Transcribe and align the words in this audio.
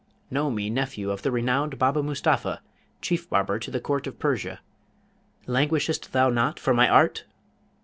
Know 0.31 0.49
me 0.49 0.71
nephew 0.71 1.11
of 1.11 1.21
the 1.21 1.29
renowned 1.29 1.77
Baba 1.77 2.01
Mustapha, 2.01 2.61
chief 3.03 3.29
barber 3.29 3.59
to 3.59 3.69
the 3.69 3.79
Court 3.79 4.07
of 4.07 4.17
Persia. 4.17 4.59
Languishest 5.45 6.11
thou 6.11 6.31
not 6.31 6.59
for 6.59 6.73
my 6.73 6.89
art? 6.89 7.25